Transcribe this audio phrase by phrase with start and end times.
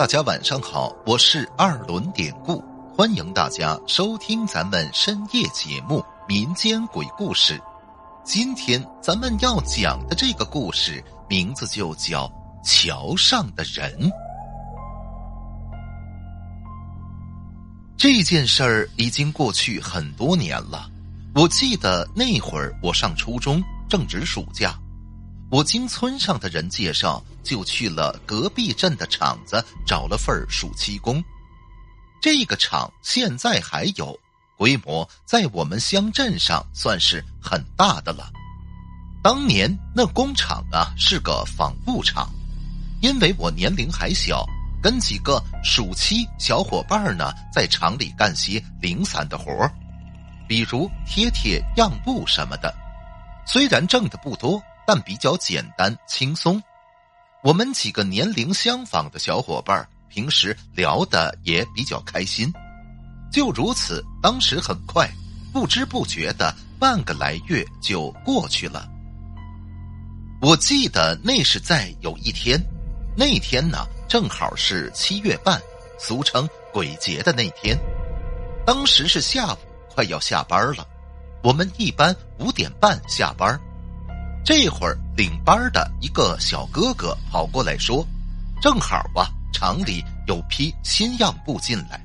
[0.00, 2.64] 大家晚上好，我是二轮典故，
[2.96, 7.58] 欢迎大家收听咱们深夜节目《民间鬼故事》。
[8.24, 12.26] 今天咱们要讲的这个故事名字就叫
[12.64, 14.08] 《桥上的人》。
[17.98, 20.88] 这件事儿已经过去很多年了，
[21.34, 24.74] 我记得那会儿我上初中，正值暑假。
[25.50, 31.22] 我经村上的人介绍，就去了隔壁镇的厂子找了份暑期工。
[32.22, 34.16] 这个厂现在还有，
[34.56, 38.30] 规模在我们乡镇上算是很大的了。
[39.24, 42.30] 当年那工厂啊是个纺布厂，
[43.02, 44.46] 因为我年龄还小，
[44.80, 49.68] 跟几个暑期小伙伴呢在厂里干些零散的活
[50.46, 52.72] 比如贴贴样布什么的。
[53.44, 54.62] 虽然挣的不多。
[54.92, 56.60] 但比较简单轻松，
[57.44, 62.52] 我们几个年龄相仿的小伙伴平时聊的也比较开心。
[63.30, 65.08] 就如此，当时很快，
[65.52, 68.88] 不知不觉的半个来月就过去了。
[70.40, 72.60] 我记得那是在有一天，
[73.16, 75.62] 那天呢正好是七月半，
[76.00, 77.78] 俗称鬼节的那天。
[78.66, 79.58] 当时是下午，
[79.94, 80.84] 快要下班了。
[81.44, 83.56] 我们一般五点半下班。
[84.44, 88.04] 这会儿领班的一个小哥哥跑过来说
[88.60, 92.04] ：“正好啊，厂里有批新样布进来，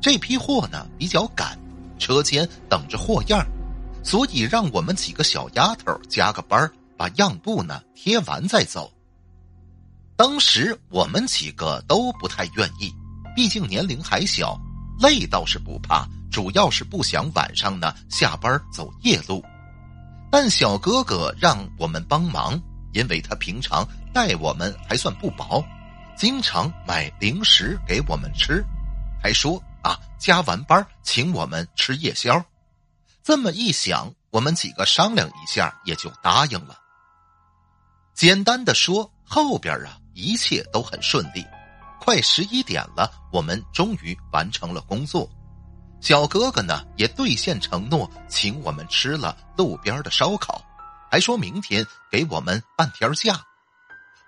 [0.00, 1.58] 这批货呢比较赶，
[1.98, 3.46] 车间等着货样，
[4.02, 8.90] 所以让我们几个小丫头加个班，把样布呢贴完再走。”
[10.16, 12.92] 当时我们几个都不太愿意，
[13.36, 14.58] 毕竟年龄还小，
[15.00, 19.44] 累倒是不怕，主要是不想晚上呢下班走夜路。
[20.36, 22.60] 但小哥哥让我们帮忙，
[22.92, 25.64] 因为他平常待我们还算不薄，
[26.16, 28.60] 经常买零食给我们吃，
[29.22, 32.44] 还说啊加完班请我们吃夜宵。
[33.22, 36.76] 这么一想，我们几个商量一下，也就答应了。
[38.12, 41.46] 简单的说，后边啊一切都很顺利。
[42.00, 45.30] 快十一点了，我们终于完成了工作。
[46.04, 50.62] 小哥哥呢也兑现承诺，请我们吃了路边的烧烤，
[51.10, 51.82] 还说明天
[52.12, 53.42] 给我们半天假。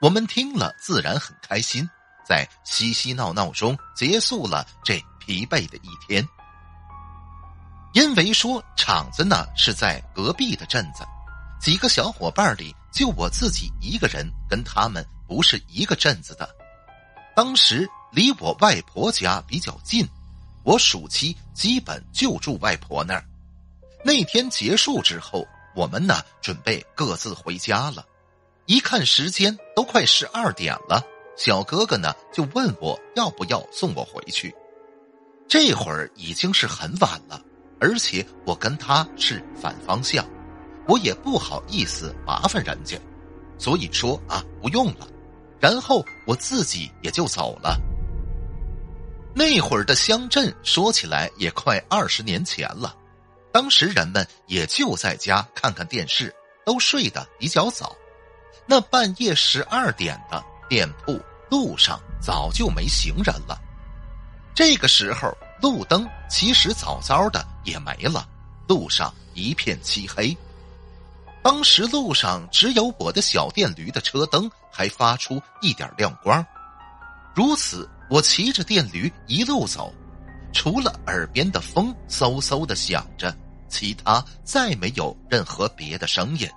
[0.00, 1.84] 我们听了自然很开心，
[2.24, 6.24] 在嬉嬉闹闹中结束了这疲惫的一天。
[7.92, 11.04] 因为说厂子呢是在隔壁的镇子，
[11.60, 16.48] 几个小伙伴里就我自己一个人跟他们不是一个镇子的。
[17.34, 20.08] 当时离我外婆家比较近。
[20.64, 23.24] 我暑期基本就住外婆那儿。
[24.02, 28.04] 那天结束之后，我们呢准备各自回家了。
[28.66, 31.04] 一看时间，都快十二点了。
[31.36, 34.54] 小哥哥呢就问我要不要送我回去。
[35.46, 37.40] 这会儿已经是很晚了，
[37.78, 40.26] 而且我跟他是反方向，
[40.88, 42.98] 我也不好意思麻烦人家，
[43.58, 45.06] 所以说啊不用了。
[45.60, 47.78] 然后我自己也就走了。
[49.36, 52.94] 那会儿的乡镇说起来也快二十年前了，
[53.52, 56.32] 当时人们也就在家看看电视，
[56.64, 57.96] 都睡得比较早。
[58.64, 63.60] 那半夜十二点的店铺路上早就没行人了。
[64.54, 68.26] 这个时候路灯其实早早的也没了，
[68.68, 70.34] 路上一片漆黑。
[71.42, 76.46] 当时路上只有我的小电驴的车灯还发出一点亮光，
[77.34, 77.90] 如此。
[78.10, 79.92] 我骑着电驴一路走，
[80.52, 83.34] 除了耳边的风嗖嗖的响着，
[83.68, 86.48] 其他再没有任何别的声音。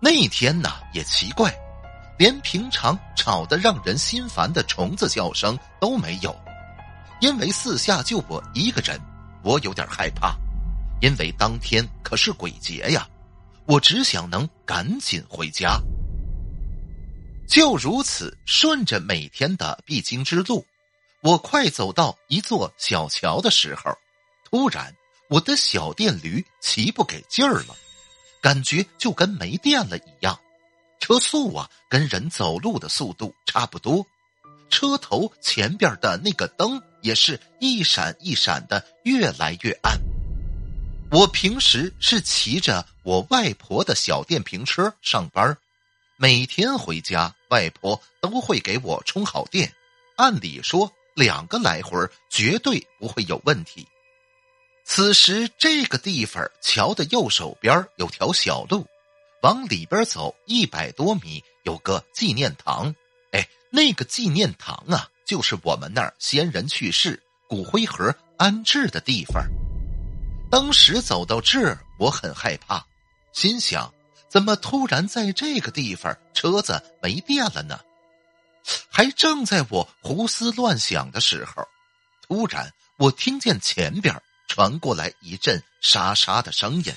[0.00, 1.52] 那天呢也奇怪，
[2.18, 6.34] 连平常吵得让人心烦的虫子叫声都没有。
[7.20, 9.00] 因为四下就我一个人，
[9.42, 10.36] 我有点害怕，
[11.00, 13.08] 因为当天可是鬼节呀，
[13.66, 15.80] 我只想能赶紧回家。
[17.48, 20.66] 就如此，顺着每天的必经之路，
[21.22, 23.90] 我快走到一座小桥的时候，
[24.44, 24.94] 突然
[25.30, 27.74] 我的小电驴骑不给劲儿了，
[28.42, 30.38] 感觉就跟没电了一样。
[31.00, 34.06] 车速啊，跟人走路的速度差不多，
[34.68, 39.98] 车头前边的那个灯也是一闪一闪的，越来越暗。
[41.10, 45.56] 我平时是骑着我外婆的小电瓶车上班。
[46.20, 49.72] 每天回家，外婆都会给我充好电。
[50.16, 51.96] 按理说，两个来回
[52.28, 53.86] 绝对不会有问题。
[54.84, 58.84] 此时，这个地方桥的右手边有条小路，
[59.42, 62.92] 往里边走一百多米有个纪念堂。
[63.30, 69.46] 哎，那个纪念堂啊，就是我们那儿先人去世、骨灰盒安置的地方。
[70.50, 72.84] 当时走到这儿，我很害怕，
[73.32, 73.94] 心想：
[74.28, 77.80] 怎么突然在这个地方车子没电了呢？
[78.90, 81.66] 还正在我胡思乱想的时候，
[82.26, 84.14] 突然我听见前边
[84.46, 86.92] 传过来一阵沙沙的声音，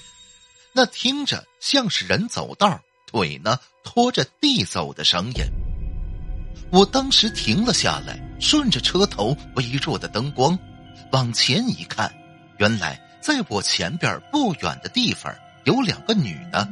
[0.74, 5.46] 那听着像是人走道，腿呢拖着地走的声音。
[6.72, 10.58] 我当时停了下来，顺着车头微弱的灯光
[11.12, 12.14] 往前一看，
[12.58, 15.34] 原来在我前边不远的地方
[15.64, 16.68] 有两个女的，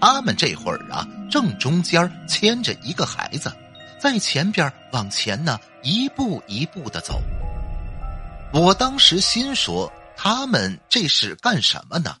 [0.00, 3.52] 他们这会儿啊正中间牵着一个孩子。
[3.98, 7.20] 在前边往前呢，一步一步的走。
[8.52, 12.16] 我当时心说：“他们这是干什么呢？”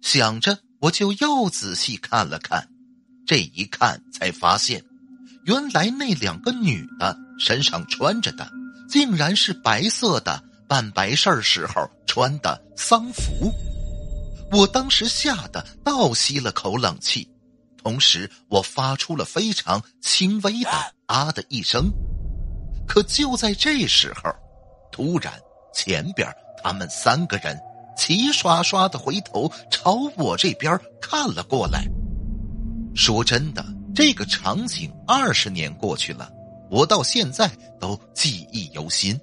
[0.00, 2.68] 想着，我就又仔细看了看。
[3.26, 4.84] 这一看，才发现，
[5.44, 8.48] 原来那两个女的身上穿着的，
[8.88, 13.52] 竟然是白色的办白事时候穿的丧服。
[14.50, 17.28] 我当时吓得倒吸了口冷气。
[17.82, 20.70] 同时，我发出了非常轻微的
[21.06, 21.90] “啊”的一声。
[22.86, 24.30] 可就在这时候，
[24.90, 25.32] 突然
[25.72, 26.28] 前边
[26.62, 27.58] 他们三个人
[27.96, 31.84] 齐刷刷的回头朝我这边看了过来。
[32.94, 33.64] 说真的，
[33.94, 36.30] 这个场景二十年过去了，
[36.70, 37.48] 我到现在
[37.78, 39.18] 都记忆犹新。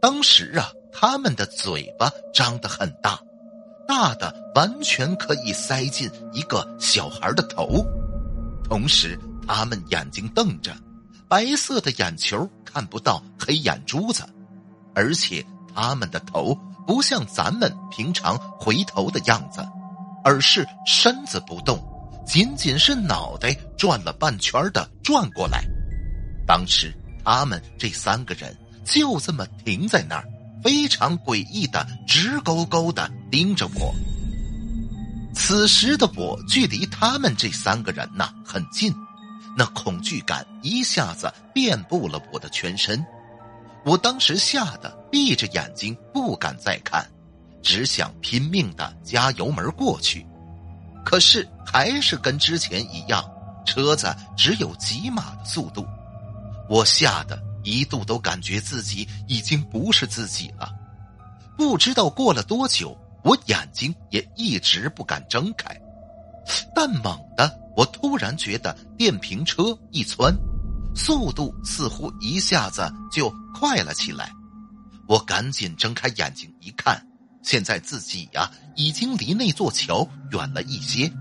[0.00, 3.20] 当时啊，他们的嘴巴张得很大。
[3.94, 7.84] 大的完全可以塞进一个小孩的头，
[8.64, 10.74] 同时他们眼睛瞪着，
[11.28, 14.24] 白色的眼球看不到黑眼珠子，
[14.94, 15.44] 而且
[15.74, 19.62] 他们的头不像咱们平常回头的样子，
[20.24, 21.78] 而是身子不动，
[22.26, 25.62] 仅仅是脑袋转了半圈的转过来。
[26.46, 26.90] 当时
[27.22, 28.56] 他们这三个人
[28.86, 30.26] 就这么停在那儿。
[30.62, 33.94] 非常诡异的，直勾勾的盯着我。
[35.34, 38.94] 此时的我距离他们这三个人呐很近，
[39.56, 43.04] 那恐惧感一下子遍布了我的全身。
[43.84, 47.04] 我当时吓得闭着眼睛不敢再看，
[47.62, 50.24] 只想拼命的加油门过去。
[51.04, 53.24] 可是还是跟之前一样，
[53.66, 55.84] 车子只有几码的速度，
[56.68, 57.42] 我吓得。
[57.64, 60.72] 一度都感觉自己已经不是自己了，
[61.56, 65.74] 不知道过了多久，我眼睛也一直不敢睁开。
[66.74, 70.34] 但猛的，我突然觉得电瓶车一窜，
[70.94, 74.30] 速度似乎一下子就快了起来。
[75.06, 77.00] 我赶紧睁开眼睛一看，
[77.42, 81.12] 现在自己呀已经离那座桥远了一些。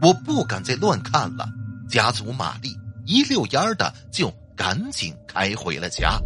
[0.00, 1.46] 我不敢再乱看了，
[1.88, 2.74] 加足马力，
[3.04, 4.32] 一溜烟的就。
[4.60, 6.20] 赶紧开回了家。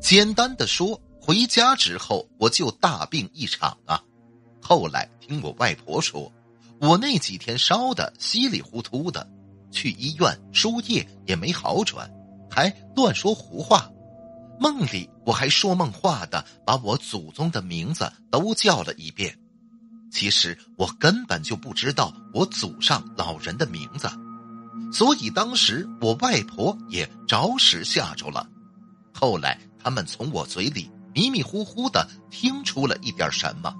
[0.00, 4.02] 简单的说，回家之后我就大病一场啊。
[4.60, 6.32] 后来听我外婆说，
[6.80, 9.24] 我那几天烧的稀里糊涂的，
[9.70, 12.10] 去医院输液也没好转，
[12.50, 13.88] 还乱说胡话。
[14.58, 19.38] 梦里我还说梦话的，把我祖宗的名字都叫了一遍。
[20.10, 24.10] 其实我根本就不知道我祖上老人的名字。
[24.92, 28.46] 所以当时我外婆也着实吓着了，
[29.12, 33.74] 后来他们从我嘴里迷迷糊糊的听出了一点什么，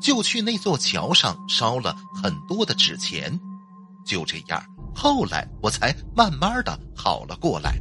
[0.00, 3.38] 就去那座桥上烧了很多的纸钱，
[4.06, 7.76] 就这样，后来我才慢慢的好了过来。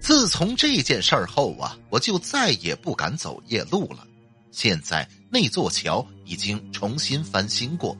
[0.00, 4.06] 自从这件事儿后啊，我就再也不敢走夜路了。
[4.52, 7.96] 现在那座桥已经重新翻新过。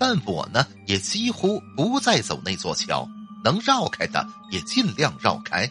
[0.00, 3.06] 但我呢，也几乎不再走那座桥，
[3.44, 5.70] 能绕开的也尽量绕开。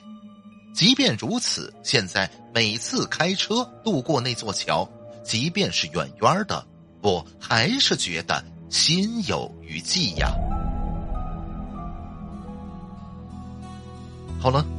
[0.72, 4.88] 即便如此，现在每次开车路过那座桥，
[5.24, 6.64] 即便是远远的，
[7.02, 10.30] 我还是觉得心有余悸呀。
[14.40, 14.64] 好了，